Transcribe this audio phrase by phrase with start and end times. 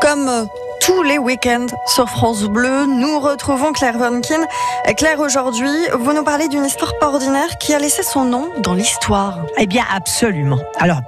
[0.00, 0.44] Comme euh,
[0.80, 4.46] tous les week-ends sur France Bleu, nous retrouvons Claire Vonkin.
[4.96, 8.74] Claire, aujourd'hui, vous nous parlez d'une histoire pas ordinaire qui a laissé son nom dans
[8.74, 9.40] l'histoire.
[9.58, 10.58] Eh bien, absolument.
[10.78, 11.00] Alors,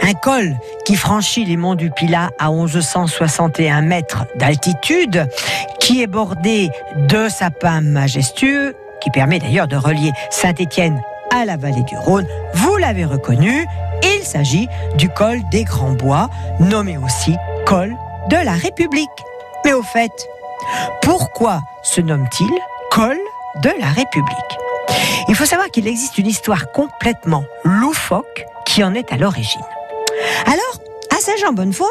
[0.00, 0.56] un col
[0.86, 5.28] qui franchit les monts du Pilat à 1161 mètres d'altitude,
[5.78, 11.00] qui est bordé de sapins majestueux, qui permet d'ailleurs de relier Saint-Étienne
[11.34, 12.26] à la vallée du Rhône.
[12.54, 13.66] Vous l'avez reconnu,
[14.02, 16.30] il s'agit du col des Grands Bois,
[16.60, 17.36] nommé aussi
[17.66, 17.94] col
[18.28, 19.08] de la République.
[19.64, 20.12] Mais au fait,
[21.02, 22.50] pourquoi se nomme-t-il
[22.90, 23.18] col
[23.62, 24.58] de la République?
[25.28, 29.62] Il faut savoir qu'il existe une histoire complètement loufoque qui en est à l'origine.
[30.46, 30.82] Alors,
[31.16, 31.86] à Saint-Jean-Bonnefoy,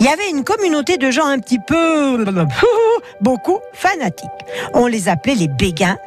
[0.00, 2.24] il y avait une communauté de gens un petit peu...
[3.20, 4.28] beaucoup fanatiques.
[4.74, 5.98] On les appelait les béguins,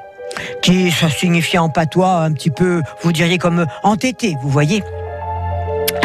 [0.61, 4.83] qui ça signifiait en patois un petit peu, vous diriez comme entêté, vous voyez.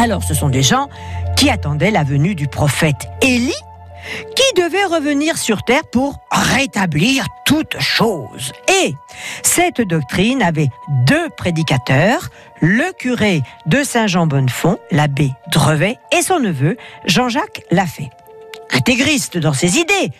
[0.06, 0.88] Alors, ce sont des gens
[1.36, 3.52] qui attendaient la venue du prophète Élie,
[4.36, 8.52] qui devait revenir sur terre pour rétablir toute chose.
[8.84, 8.94] Et
[9.42, 10.68] cette doctrine avait
[11.06, 12.28] deux prédicateurs,
[12.60, 18.10] le curé de Saint-Jean-Bonnefond, l'abbé Drevet, et son neveu, Jean-Jacques Lafay.
[18.74, 20.12] Intégriste dans ses idées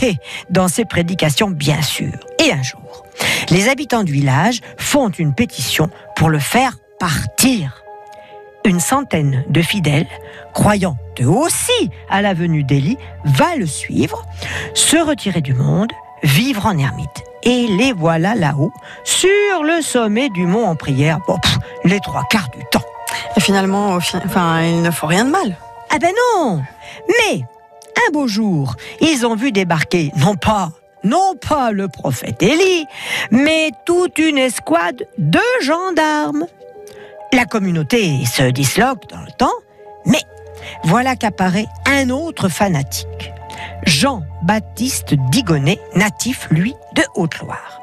[0.00, 0.14] et
[0.48, 2.14] dans ses prédications, bien sûr.
[2.42, 3.04] Et un jour,
[3.50, 7.83] les habitants du village font une pétition pour le faire partir
[8.64, 10.06] une centaine de fidèles,
[10.52, 14.24] croyant eux aussi à la venue d'Élie, va le suivre,
[14.74, 17.22] se retirer du monde, vivre en ermite.
[17.42, 18.72] Et les voilà là-haut,
[19.04, 21.20] sur le sommet du mont en prière,
[21.84, 22.84] les trois quarts du temps.
[23.36, 25.56] Et finalement, enfin, il ne faut rien de mal.
[25.90, 26.62] Ah ben non
[27.08, 27.42] Mais,
[28.08, 30.70] un beau jour, ils ont vu débarquer, non pas
[31.04, 32.86] non pas le prophète Élie,
[33.30, 36.46] mais toute une escouade de gendarmes.
[37.34, 39.58] La communauté se disloque dans le temps,
[40.06, 40.22] mais
[40.84, 43.32] voilà qu'apparaît un autre fanatique,
[43.86, 47.80] Jean-Baptiste Digonnet, natif, lui, de Haute-Loire.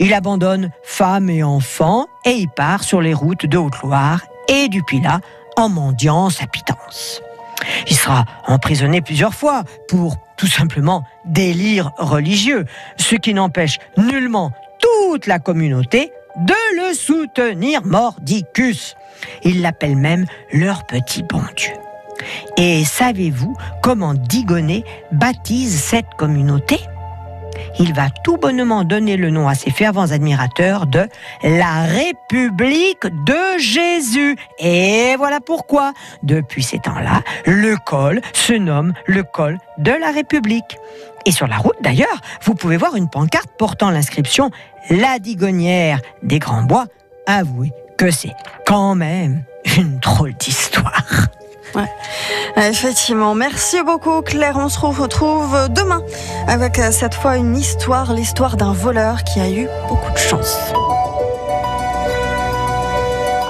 [0.00, 4.82] Il abandonne femme et enfants et il part sur les routes de Haute-Loire et du
[4.82, 5.20] Pilat
[5.56, 7.22] en mendiant sa pitance.
[7.86, 12.64] Il sera emprisonné plusieurs fois pour tout simplement délire religieux,
[12.96, 14.50] ce qui n'empêche nullement
[14.80, 18.96] toute la communauté de le soutenir mordicus.
[19.44, 21.72] Ils l'appellent même leur petit bon Dieu.
[22.56, 26.78] Et savez-vous comment Digonet baptise cette communauté?
[27.78, 31.08] Il va tout bonnement donner le nom à ses fervents admirateurs de
[31.42, 34.36] la République de Jésus.
[34.58, 40.76] Et voilà pourquoi, depuis ces temps-là, le col se nomme le col de la République.
[41.26, 44.50] Et sur la route, d'ailleurs, vous pouvez voir une pancarte portant l'inscription
[44.88, 46.86] La Digonnière des Grands Bois.
[47.26, 48.34] Avouez que c'est
[48.66, 49.44] quand même
[49.76, 51.28] une drôle d'histoire.
[52.68, 53.34] Effectivement.
[53.34, 54.56] Merci beaucoup Claire.
[54.56, 56.02] On se retrouve demain
[56.46, 60.58] avec euh, cette fois une histoire, l'histoire d'un voleur qui a eu beaucoup de chance.